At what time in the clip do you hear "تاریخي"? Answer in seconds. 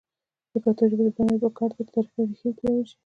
1.93-2.21